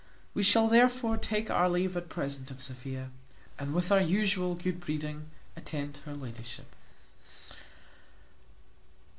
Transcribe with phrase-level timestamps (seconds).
[0.33, 3.11] We shall therefore take our leave at present of Sophia,
[3.59, 6.65] and, with our usual good breeding, attend her ladyship.